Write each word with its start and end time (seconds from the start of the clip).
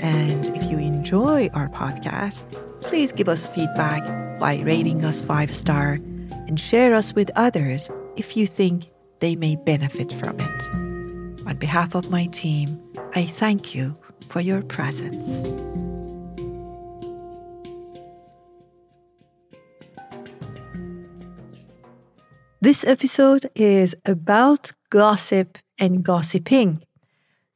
And 0.00 0.56
if 0.56 0.70
you 0.70 0.78
enjoy 0.78 1.50
our 1.54 1.68
podcast, 1.68 2.44
please 2.80 3.12
give 3.12 3.28
us 3.28 3.48
feedback 3.48 4.02
by 4.38 4.60
rating 4.60 5.04
us 5.04 5.20
five 5.20 5.54
star 5.54 5.98
and 6.46 6.58
share 6.58 6.94
us 6.94 7.14
with 7.14 7.30
others 7.36 7.90
if 8.16 8.36
you 8.36 8.46
think 8.46 8.84
they 9.20 9.34
may 9.34 9.56
benefit 9.56 10.12
from 10.12 10.36
it. 10.38 11.46
On 11.46 11.56
behalf 11.56 11.94
of 11.94 12.10
my 12.10 12.26
team, 12.26 12.80
I 13.14 13.24
thank 13.24 13.74
you 13.74 13.94
for 14.28 14.40
your 14.40 14.62
presence. 14.62 15.42
This 22.60 22.84
episode 22.84 23.50
is 23.54 23.94
about 24.04 24.72
gossip 24.90 25.58
and 25.78 26.02
gossiping. 26.02 26.82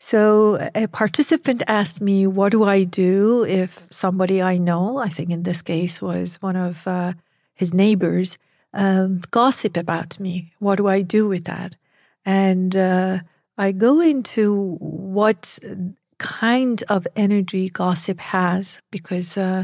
So, 0.04 0.68
a 0.74 0.88
participant 0.88 1.62
asked 1.68 2.00
me, 2.00 2.26
What 2.26 2.50
do 2.50 2.64
I 2.64 2.82
do 2.82 3.44
if 3.44 3.86
somebody 3.92 4.42
I 4.42 4.58
know, 4.58 4.98
I 4.98 5.08
think 5.08 5.30
in 5.30 5.44
this 5.44 5.62
case 5.62 6.02
was 6.02 6.42
one 6.42 6.56
of 6.56 6.88
uh, 6.88 7.12
his 7.54 7.72
neighbors, 7.72 8.36
um, 8.74 9.20
gossip 9.30 9.76
about 9.76 10.18
me? 10.18 10.54
What 10.58 10.78
do 10.78 10.88
I 10.88 11.02
do 11.02 11.28
with 11.28 11.44
that? 11.44 11.76
And 12.26 12.76
uh, 12.76 13.20
I 13.56 13.70
go 13.70 14.00
into 14.00 14.76
what 14.80 15.60
kind 16.18 16.82
of 16.88 17.06
energy 17.14 17.70
gossip 17.70 18.18
has 18.18 18.80
because 18.90 19.38
uh, 19.38 19.62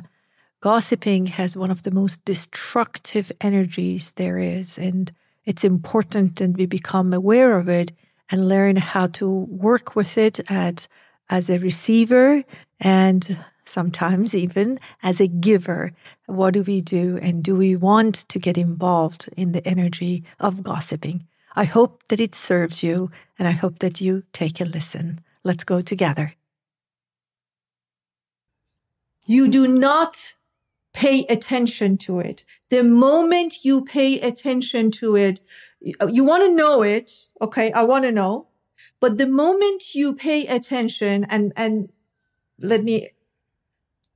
gossiping 0.61 1.27
has 1.27 1.57
one 1.57 1.73
of 1.73 1.83
the 1.83 1.91
most 1.91 2.25
destructive 2.25 3.33
energies 3.41 4.13
there 4.13 4.39
is. 4.39 4.79
And 4.79 5.11
it's 5.47 5.65
important 5.65 6.37
that 6.37 6.53
we 6.57 6.67
become 6.67 7.13
aware 7.13 7.59
of 7.59 7.69
it 7.69 7.91
and 8.31 8.49
learn 8.49 8.77
how 8.77 9.07
to 9.07 9.29
work 9.29 9.97
with 9.97 10.19
it 10.19 10.41
at, 10.51 10.89
as 11.31 11.49
a 11.49 11.59
receiver 11.59 12.45
and 12.81 13.39
sometimes 13.65 14.35
even 14.35 14.79
as 15.03 15.21
a 15.21 15.27
giver. 15.27 15.93
What 16.27 16.55
do 16.55 16.63
we 16.63 16.81
do? 16.81 17.19
And 17.21 17.43
do 17.43 17.55
we 17.57 17.77
want 17.77 18.29
to 18.29 18.39
get 18.39 18.59
involved 18.59 19.29
in 19.37 19.53
the 19.53 19.67
energy 19.67 20.25
of 20.41 20.63
gossiping? 20.63 21.27
I 21.55 21.65
hope 21.65 22.03
that 22.09 22.21
it 22.21 22.35
serves 22.35 22.83
you 22.83 23.11
and 23.39 23.49
I 23.49 23.53
hope 23.53 23.81
that 23.81 24.01
you 24.01 24.23
take 24.33 24.61
a 24.61 24.65
listen. 24.65 25.21
Let's 25.45 25.65
go 25.65 25.81
together. 25.81 26.35
You 29.27 29.51
do 29.51 29.69
not 29.69 30.35
pay 30.99 31.25
attention 31.29 31.97
to 31.97 32.19
it. 32.19 32.45
The 32.71 32.83
moment 32.83 33.59
you 33.63 33.85
pay 33.85 34.21
attention 34.21 34.91
to 34.91 35.15
it, 35.15 35.41
you 35.81 36.25
want 36.25 36.43
to 36.43 36.53
know 36.53 36.83
it. 36.83 37.29
Okay. 37.41 37.71
I 37.71 37.85
want 37.85 38.05
to 38.05 38.11
know. 38.11 38.49
But 38.99 39.17
the 39.17 39.29
moment 39.29 39.95
you 39.95 40.13
pay 40.13 40.45
attention 40.47 41.25
and, 41.31 41.53
and 41.55 41.91
let 42.59 42.83
me 42.83 43.11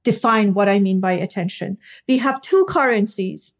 define 0.02 0.54
what 0.54 0.68
I 0.68 0.80
mean 0.80 0.98
by 0.98 1.12
attention. 1.12 1.78
We 2.08 2.18
have 2.18 2.40
two 2.40 2.64
currencies. 2.68 3.54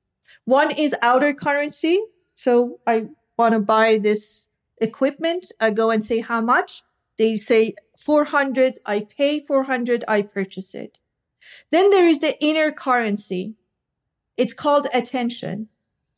One 0.44 0.72
is 0.72 0.92
outer 1.00 1.32
currency. 1.32 2.02
So 2.34 2.80
I 2.88 3.06
want 3.38 3.54
to 3.54 3.60
buy 3.60 3.98
this 3.98 4.48
equipment. 4.80 5.52
I 5.60 5.70
go 5.70 5.92
and 5.92 6.04
say 6.04 6.19
how 6.19 6.41
much. 6.41 6.82
They 7.19 7.36
say 7.36 7.75
400. 7.96 8.80
I 8.84 9.06
pay 9.16 9.38
400. 9.38 10.02
I 10.08 10.22
purchase 10.22 10.75
it. 10.75 10.98
Then 11.70 11.91
there 11.91 12.06
is 12.06 12.20
the 12.20 12.36
inner 12.42 12.72
currency. 12.72 13.54
It's 14.36 14.53
called 14.53 14.86
attention. 14.92 15.69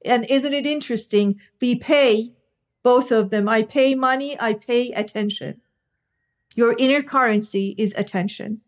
And 0.05 0.27
isn't 0.29 0.53
it 0.53 0.67
interesting? 0.67 1.41
We 1.61 1.77
pay 1.77 2.33
both 2.83 3.11
of 3.11 3.31
them. 3.31 3.49
I 3.49 3.63
pay 3.63 3.95
money. 3.95 4.37
I 4.39 4.55
pay 4.55 4.93
attention. 4.93 5.61
Your 6.55 6.77
inner 6.79 7.03
currency 7.03 7.75
is 7.79 7.95
attention. 7.97 8.61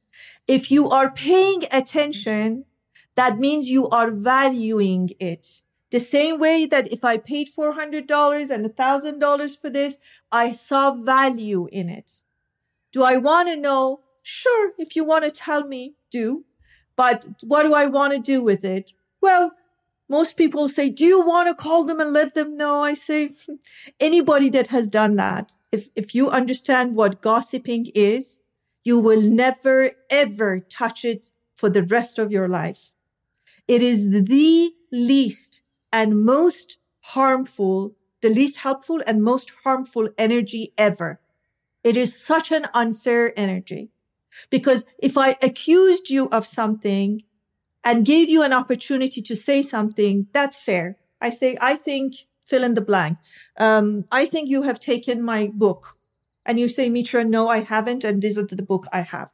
If 0.49 0.71
you 0.71 0.89
are 0.89 1.11
paying 1.11 1.63
attention, 1.71 2.65
that 3.15 3.39
means 3.39 3.71
you 3.71 3.89
are 3.89 4.11
valuing 4.11 5.11
it. 5.21 5.63
The 5.91 6.01
same 6.01 6.41
way 6.41 6.67
that 6.67 6.93
if 6.93 7.05
I 7.05 7.17
paid 7.17 7.49
$400 7.57 8.51
and 8.51 8.67
$1,000 8.67 9.61
for 9.61 9.71
this, 9.71 9.99
I 10.33 10.53
saw 10.53 10.93
value 10.93 11.69
in 11.71 11.89
it. 11.89 12.23
Do 12.93 13.05
I 13.05 13.19
want 13.19 13.49
to 13.49 13.57
know? 13.57 14.01
Sure, 14.29 14.73
if 14.77 14.97
you 14.97 15.05
want 15.05 15.25
to 15.25 15.31
tell 15.31 15.69
me, 15.69 15.95
do. 16.11 16.45
But 16.97 17.27
what 17.45 17.63
do 17.63 17.75
I 17.75 17.87
want 17.87 18.13
to 18.13 18.19
do 18.19 18.43
with 18.43 18.65
it? 18.65 18.91
Well, 19.23 19.53
most 20.09 20.37
people 20.37 20.69
say, 20.69 20.91
do 20.91 21.05
you 21.05 21.25
want 21.25 21.47
to 21.49 21.55
call 21.55 21.85
them 21.85 22.01
and 22.01 22.13
let 22.13 22.35
them 22.35 22.57
know? 22.57 22.81
I 22.83 22.95
say, 22.95 23.37
anybody 24.01 24.49
that 24.49 24.67
has 24.67 24.89
done 24.89 25.15
that, 25.15 25.53
if, 25.71 25.91
if 25.95 26.13
you 26.13 26.29
understand 26.29 26.97
what 26.97 27.23
gossiping 27.23 27.87
is, 27.95 28.43
you 28.83 28.99
will 28.99 29.23
never 29.23 29.93
ever 30.11 30.59
touch 30.59 31.05
it 31.05 31.31
for 31.55 31.71
the 31.71 31.85
rest 31.85 32.19
of 32.19 32.33
your 32.33 32.49
life. 32.49 32.91
It 33.69 33.81
is 33.81 34.11
the 34.11 34.73
least 34.91 35.63
and 35.93 36.25
most 36.25 36.79
harmful, 37.15 37.95
the 38.23 38.31
least 38.31 38.57
helpful 38.57 39.01
and 39.07 39.23
most 39.23 39.53
harmful 39.63 40.09
energy 40.19 40.73
ever. 40.77 41.21
It 41.85 41.97
is 41.97 42.21
such 42.21 42.51
an 42.51 42.67
unfair 42.75 43.33
energy. 43.39 43.93
Because 44.51 44.87
if 44.99 45.17
I 45.17 45.37
accused 45.43 46.11
you 46.11 46.29
of 46.31 46.47
something 46.47 47.23
and 47.85 48.05
gave 48.05 48.29
you 48.29 48.43
an 48.43 48.53
opportunity 48.53 49.23
to 49.23 49.37
say 49.37 49.63
something, 49.63 50.27
that's 50.33 50.61
fair. 50.61 50.97
I 51.21 51.31
say, 51.31 51.57
I 51.61 51.75
think, 51.75 52.27
fill 52.45 52.65
in 52.65 52.75
the 52.75 52.81
blank. 52.81 53.19
Um, 53.59 54.05
I 54.11 54.27
think 54.27 54.49
you 54.49 54.63
have 54.63 54.79
taken 54.79 55.23
my 55.23 55.51
book. 55.53 55.97
And 56.45 56.61
you 56.61 56.69
say, 56.69 56.89
Mitra, 56.89 57.25
no, 57.25 57.49
I 57.49 57.61
haven't. 57.61 58.05
And 58.05 58.23
this 58.23 58.37
is 58.37 58.47
the 58.47 58.63
book 58.63 58.87
I 58.93 59.01
have. 59.01 59.33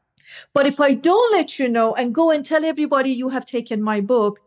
But 0.54 0.66
if 0.66 0.80
I 0.80 0.94
don't 0.94 1.32
let 1.32 1.58
you 1.58 1.69
know 1.69 1.94
and 1.94 2.14
go 2.14 2.30
and 2.30 2.44
tell 2.44 2.64
everybody 2.64 3.10
you 3.10 3.28
have 3.30 3.44
taken 3.44 3.82
my 3.82 4.00
book, 4.00 4.40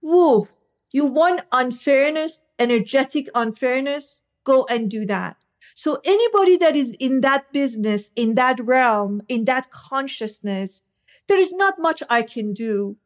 whoa, 0.00 0.48
you 0.90 1.06
want 1.06 1.42
unfairness, 1.52 2.42
energetic 2.58 3.28
unfairness, 3.34 4.22
go 4.44 4.66
and 4.68 4.90
do 4.90 5.06
that. 5.06 5.36
So 5.74 6.00
anybody 6.04 6.56
that 6.58 6.76
is 6.76 6.94
in 6.98 7.20
that 7.22 7.52
business, 7.52 8.10
in 8.16 8.34
that 8.34 8.60
realm, 8.60 9.22
in 9.28 9.44
that 9.46 9.70
consciousness, 9.70 10.82
there 11.28 11.38
is 11.38 11.52
not 11.52 11.78
much 11.78 12.02
I 12.10 12.22
can 12.22 12.52
do 12.52 12.96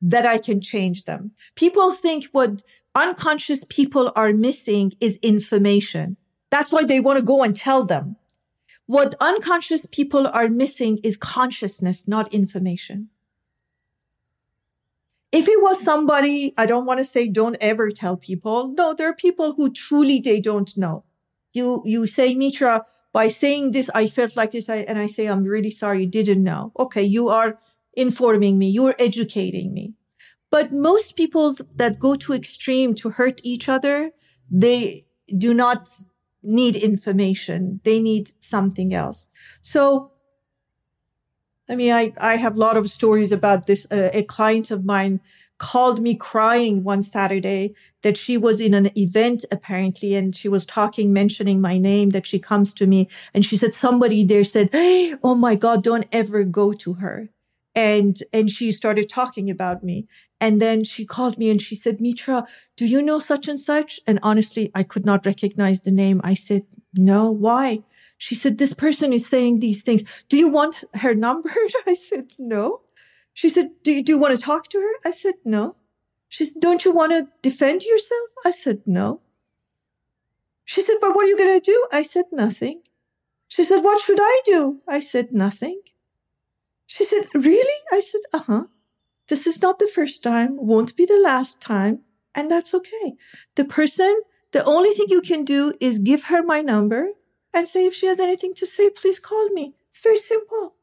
that 0.00 0.26
I 0.26 0.38
can 0.38 0.60
change 0.60 1.04
them. 1.04 1.32
People 1.54 1.92
think 1.92 2.26
what 2.32 2.62
unconscious 2.94 3.64
people 3.68 4.12
are 4.16 4.32
missing 4.32 4.92
is 5.00 5.18
information. 5.22 6.16
That's 6.50 6.72
why 6.72 6.84
they 6.84 7.00
want 7.00 7.18
to 7.18 7.24
go 7.24 7.42
and 7.42 7.56
tell 7.56 7.84
them. 7.84 8.16
What 8.86 9.14
unconscious 9.20 9.86
people 9.86 10.26
are 10.26 10.48
missing 10.48 10.98
is 11.02 11.16
consciousness, 11.16 12.06
not 12.08 12.34
information. 12.34 13.08
If 15.30 15.48
it 15.48 15.62
was 15.62 15.80
somebody, 15.80 16.52
I 16.58 16.66
don't 16.66 16.84
want 16.84 16.98
to 16.98 17.04
say 17.04 17.26
don't 17.26 17.56
ever 17.60 17.90
tell 17.90 18.18
people. 18.18 18.68
No, 18.76 18.92
there 18.92 19.08
are 19.08 19.14
people 19.14 19.54
who 19.54 19.72
truly 19.72 20.18
they 20.18 20.40
don't 20.40 20.76
know 20.76 21.04
you 21.52 21.82
you 21.84 22.06
say 22.06 22.34
mitra 22.34 22.84
by 23.12 23.28
saying 23.28 23.72
this 23.72 23.90
i 23.94 24.06
felt 24.06 24.36
like 24.36 24.52
this 24.52 24.68
I, 24.68 24.76
and 24.76 24.98
i 24.98 25.06
say 25.06 25.26
i'm 25.26 25.44
really 25.44 25.70
sorry 25.70 26.00
you 26.02 26.06
didn't 26.06 26.42
know. 26.42 26.72
Okay 26.78 27.02
you 27.02 27.28
are 27.28 27.58
informing 27.94 28.58
me 28.58 28.68
you're 28.68 28.96
educating 28.98 29.72
me. 29.72 29.94
But 30.50 30.70
most 30.70 31.16
people 31.16 31.56
that 31.76 31.98
go 31.98 32.14
to 32.14 32.34
extreme 32.34 32.94
to 32.96 33.10
hurt 33.10 33.40
each 33.42 33.68
other 33.68 34.10
they 34.50 35.06
do 35.38 35.54
not 35.54 35.88
need 36.42 36.76
information. 36.76 37.80
They 37.84 38.00
need 38.00 38.32
something 38.40 38.92
else. 38.92 39.30
So 39.62 40.12
i 41.68 41.76
mean 41.76 41.92
i 41.92 42.12
i 42.18 42.36
have 42.36 42.56
a 42.56 42.58
lot 42.58 42.76
of 42.76 42.90
stories 42.90 43.32
about 43.32 43.66
this 43.66 43.86
uh, 43.90 44.10
a 44.12 44.22
client 44.24 44.70
of 44.70 44.84
mine 44.84 45.20
called 45.62 46.02
me 46.02 46.12
crying 46.16 46.82
one 46.82 47.04
Saturday 47.04 47.72
that 48.02 48.16
she 48.16 48.36
was 48.36 48.60
in 48.60 48.74
an 48.74 48.90
event 48.98 49.44
apparently 49.52 50.16
and 50.16 50.34
she 50.34 50.48
was 50.48 50.66
talking, 50.66 51.12
mentioning 51.12 51.60
my 51.60 51.78
name, 51.78 52.10
that 52.10 52.26
she 52.26 52.40
comes 52.40 52.74
to 52.74 52.84
me 52.84 53.08
and 53.32 53.46
she 53.46 53.56
said, 53.56 53.72
somebody 53.72 54.24
there 54.24 54.42
said, 54.42 54.70
Oh 55.22 55.36
my 55.36 55.54
God, 55.54 55.84
don't 55.84 56.08
ever 56.10 56.42
go 56.42 56.72
to 56.72 56.94
her. 56.94 57.28
And, 57.76 58.18
and 58.32 58.50
she 58.50 58.72
started 58.72 59.08
talking 59.08 59.48
about 59.48 59.84
me. 59.84 60.08
And 60.40 60.60
then 60.60 60.82
she 60.82 61.06
called 61.06 61.38
me 61.38 61.48
and 61.48 61.62
she 61.62 61.76
said, 61.76 62.00
Mitra, 62.00 62.44
do 62.76 62.84
you 62.84 63.00
know 63.00 63.20
such 63.20 63.46
and 63.46 63.58
such? 63.58 64.00
And 64.04 64.18
honestly, 64.20 64.72
I 64.74 64.82
could 64.82 65.06
not 65.06 65.24
recognize 65.24 65.82
the 65.82 65.92
name. 65.92 66.20
I 66.24 66.34
said, 66.34 66.64
no, 66.92 67.30
why? 67.30 67.84
She 68.18 68.34
said, 68.34 68.58
this 68.58 68.72
person 68.72 69.12
is 69.12 69.28
saying 69.28 69.60
these 69.60 69.82
things. 69.82 70.02
Do 70.28 70.36
you 70.36 70.48
want 70.48 70.82
her 70.94 71.14
number? 71.14 71.52
I 71.86 71.94
said, 71.94 72.34
no. 72.36 72.80
She 73.34 73.48
said, 73.48 73.70
do 73.82 73.92
you, 73.92 74.02
do 74.02 74.12
you 74.12 74.18
want 74.18 74.38
to 74.38 74.44
talk 74.44 74.68
to 74.68 74.78
her? 74.78 75.08
I 75.08 75.10
said, 75.10 75.34
no. 75.44 75.76
She 76.28 76.44
said, 76.44 76.60
don't 76.60 76.84
you 76.84 76.92
want 76.92 77.12
to 77.12 77.28
defend 77.42 77.82
yourself? 77.82 78.28
I 78.44 78.50
said, 78.50 78.82
no. 78.86 79.20
She 80.64 80.80
said, 80.80 80.96
but 81.00 81.14
what 81.14 81.26
are 81.26 81.28
you 81.28 81.38
going 81.38 81.60
to 81.60 81.70
do? 81.70 81.86
I 81.92 82.02
said, 82.02 82.26
nothing. 82.32 82.82
She 83.48 83.64
said, 83.64 83.82
what 83.82 84.00
should 84.00 84.20
I 84.20 84.40
do? 84.44 84.80
I 84.88 85.00
said, 85.00 85.32
nothing. 85.32 85.82
She 86.86 87.04
said, 87.04 87.26
really? 87.34 87.80
I 87.90 88.00
said, 88.00 88.22
uh 88.32 88.42
huh. 88.46 88.64
This 89.28 89.46
is 89.46 89.62
not 89.62 89.78
the 89.78 89.86
first 89.86 90.22
time, 90.22 90.56
won't 90.56 90.96
be 90.96 91.06
the 91.06 91.18
last 91.18 91.60
time, 91.60 92.00
and 92.34 92.50
that's 92.50 92.74
okay. 92.74 93.14
The 93.54 93.64
person, 93.64 94.22
the 94.52 94.64
only 94.64 94.90
thing 94.90 95.06
you 95.08 95.22
can 95.22 95.44
do 95.44 95.72
is 95.80 95.98
give 95.98 96.24
her 96.24 96.42
my 96.42 96.60
number 96.60 97.08
and 97.54 97.68
say, 97.68 97.86
if 97.86 97.94
she 97.94 98.06
has 98.06 98.20
anything 98.20 98.54
to 98.54 98.66
say, 98.66 98.90
please 98.90 99.18
call 99.18 99.48
me. 99.50 99.74
It's 99.90 100.02
very 100.02 100.16
simple. 100.16 100.74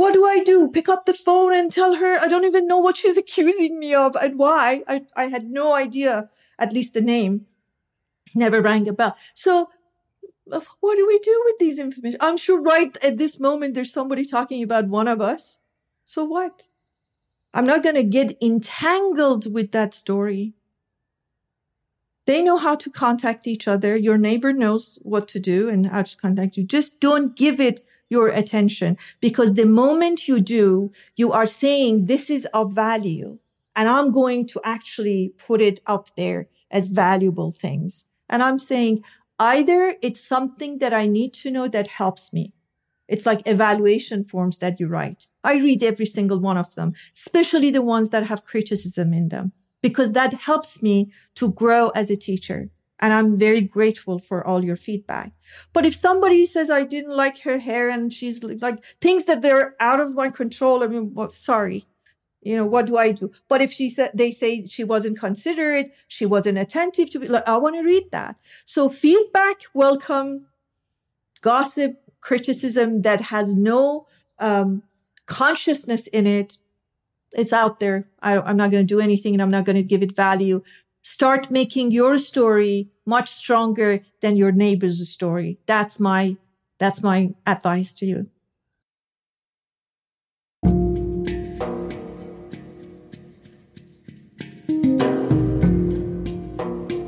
What 0.00 0.14
do 0.14 0.24
I 0.24 0.38
do? 0.42 0.68
Pick 0.68 0.88
up 0.88 1.04
the 1.04 1.12
phone 1.12 1.52
and 1.52 1.70
tell 1.70 1.96
her 1.96 2.18
I 2.18 2.26
don't 2.26 2.46
even 2.46 2.66
know 2.66 2.78
what 2.78 2.96
she's 2.96 3.18
accusing 3.24 3.78
me 3.78 3.92
of 3.94 4.16
and 4.16 4.38
why. 4.38 4.82
I, 4.88 5.04
I 5.14 5.24
had 5.28 5.50
no 5.50 5.74
idea, 5.74 6.30
at 6.58 6.72
least 6.72 6.94
the 6.94 7.02
name 7.02 7.46
never 8.34 8.62
rang 8.62 8.88
a 8.88 8.94
bell. 8.94 9.14
So 9.34 9.68
uh, 10.50 10.60
what 10.80 10.96
do 10.96 11.06
we 11.06 11.18
do 11.18 11.42
with 11.44 11.58
these 11.58 11.78
information? 11.78 12.18
I'm 12.22 12.38
sure 12.38 12.62
right 12.62 12.96
at 13.04 13.18
this 13.18 13.38
moment 13.38 13.74
there's 13.74 13.92
somebody 13.92 14.24
talking 14.24 14.62
about 14.62 14.88
one 14.88 15.06
of 15.06 15.20
us. 15.20 15.58
So 16.06 16.24
what? 16.24 16.68
I'm 17.52 17.66
not 17.66 17.82
going 17.82 17.96
to 17.96 18.02
get 18.02 18.40
entangled 18.40 19.52
with 19.52 19.72
that 19.72 19.92
story. 19.92 20.54
They 22.24 22.42
know 22.42 22.56
how 22.56 22.76
to 22.76 22.90
contact 22.90 23.46
each 23.46 23.68
other. 23.68 23.96
Your 23.96 24.16
neighbor 24.16 24.54
knows 24.54 24.98
what 25.02 25.28
to 25.28 25.40
do 25.40 25.68
and 25.68 25.88
how 25.88 26.02
to 26.02 26.16
contact 26.16 26.56
you. 26.56 26.64
Just 26.64 27.00
don't 27.00 27.36
give 27.36 27.60
it 27.60 27.80
your 28.10 28.28
attention 28.28 28.98
because 29.20 29.54
the 29.54 29.66
moment 29.66 30.28
you 30.28 30.40
do, 30.40 30.92
you 31.16 31.32
are 31.32 31.46
saying 31.46 32.06
this 32.06 32.28
is 32.28 32.46
of 32.52 32.74
value 32.74 33.38
and 33.74 33.88
I'm 33.88 34.10
going 34.12 34.46
to 34.48 34.60
actually 34.64 35.32
put 35.38 35.62
it 35.62 35.80
up 35.86 36.14
there 36.16 36.48
as 36.70 36.88
valuable 36.88 37.50
things. 37.50 38.04
And 38.28 38.42
I'm 38.42 38.58
saying 38.58 39.02
either 39.38 39.96
it's 40.02 40.20
something 40.20 40.78
that 40.78 40.92
I 40.92 41.06
need 41.06 41.32
to 41.34 41.50
know 41.50 41.68
that 41.68 41.86
helps 41.86 42.32
me. 42.32 42.52
It's 43.08 43.26
like 43.26 43.42
evaluation 43.46 44.24
forms 44.24 44.58
that 44.58 44.78
you 44.78 44.86
write. 44.86 45.26
I 45.42 45.56
read 45.56 45.82
every 45.82 46.06
single 46.06 46.38
one 46.38 46.58
of 46.58 46.74
them, 46.74 46.92
especially 47.16 47.70
the 47.70 47.82
ones 47.82 48.10
that 48.10 48.26
have 48.26 48.44
criticism 48.44 49.12
in 49.12 49.30
them, 49.30 49.52
because 49.82 50.12
that 50.12 50.34
helps 50.34 50.82
me 50.82 51.10
to 51.36 51.50
grow 51.50 51.88
as 51.88 52.10
a 52.10 52.16
teacher. 52.16 52.70
And 53.00 53.12
I'm 53.12 53.38
very 53.38 53.62
grateful 53.62 54.18
for 54.18 54.46
all 54.46 54.62
your 54.62 54.76
feedback. 54.76 55.32
But 55.72 55.86
if 55.86 55.94
somebody 55.94 56.46
says 56.46 56.70
I 56.70 56.84
didn't 56.84 57.16
like 57.16 57.40
her 57.40 57.58
hair 57.58 57.88
and 57.88 58.12
she's 58.12 58.44
like 58.44 58.84
things 59.00 59.24
that 59.24 59.42
they're 59.42 59.74
out 59.80 60.00
of 60.00 60.14
my 60.14 60.28
control, 60.28 60.84
I 60.84 60.86
mean, 60.86 61.14
well, 61.14 61.30
sorry. 61.30 61.86
You 62.42 62.56
know, 62.56 62.64
what 62.64 62.86
do 62.86 62.96
I 62.96 63.12
do? 63.12 63.30
But 63.48 63.60
if 63.60 63.72
she 63.72 63.90
said, 63.90 64.12
they 64.14 64.30
say 64.30 64.64
she 64.64 64.82
wasn't 64.84 65.18
considerate, 65.18 65.92
she 66.08 66.24
wasn't 66.24 66.58
attentive 66.58 67.10
to 67.10 67.18
me, 67.18 67.28
like, 67.28 67.46
I 67.46 67.56
want 67.58 67.76
to 67.76 67.82
read 67.82 68.10
that. 68.12 68.36
So 68.64 68.88
feedback, 68.88 69.62
welcome, 69.74 70.46
gossip, 71.42 72.00
criticism 72.20 73.02
that 73.02 73.20
has 73.20 73.54
no 73.54 74.06
um, 74.38 74.82
consciousness 75.26 76.06
in 76.06 76.26
it, 76.26 76.56
it's 77.32 77.52
out 77.52 77.78
there. 77.78 78.08
I, 78.22 78.38
I'm 78.38 78.56
not 78.56 78.70
going 78.70 78.86
to 78.86 78.94
do 78.94 79.00
anything 79.00 79.34
and 79.34 79.42
I'm 79.42 79.50
not 79.50 79.64
going 79.64 79.76
to 79.76 79.82
give 79.82 80.02
it 80.02 80.16
value. 80.16 80.62
Start 81.02 81.50
making 81.50 81.90
your 81.92 82.18
story 82.18 82.90
much 83.06 83.30
stronger 83.30 84.00
than 84.20 84.36
your 84.36 84.52
neighbor's 84.52 85.08
story. 85.08 85.58
That's 85.66 85.98
my, 85.98 86.36
that's 86.78 87.02
my 87.02 87.34
advice 87.46 87.94
to 87.98 88.06
you. 88.06 88.26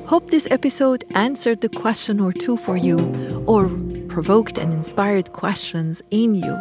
Hope 0.06 0.30
this 0.30 0.50
episode 0.50 1.04
answered 1.14 1.62
the 1.62 1.70
question 1.70 2.20
or 2.20 2.34
two 2.34 2.58
for 2.58 2.76
you 2.76 2.98
or 3.46 3.70
provoked 4.08 4.58
and 4.58 4.72
inspired 4.72 5.32
questions 5.32 6.02
in 6.10 6.34
you. 6.34 6.58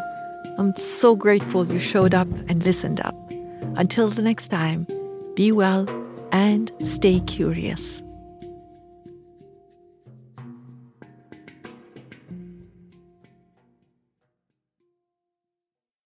I'm 0.58 0.74
so 0.78 1.18
grateful 1.18 1.66
you 1.66 1.80
showed 1.80 2.14
up 2.14 2.30
and 2.48 2.64
listened 2.64 3.02
up. 3.02 3.16
Until 3.76 4.10
the 4.10 4.22
next 4.22 4.50
time, 4.50 4.88
be 5.36 5.52
well 5.52 5.86
and 6.32 6.72
stay 6.80 7.20
curious. 7.22 8.04